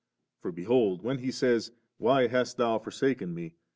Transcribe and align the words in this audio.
For 0.39 0.51
behold 0.51 1.03
when 1.03 1.19
He 1.19 1.29
says, 1.31 1.71
*Why 1.99 2.25
hast 2.25 2.57
Thou 2.57 2.79
forsaken 2.79 3.35
Me?' 3.35 3.53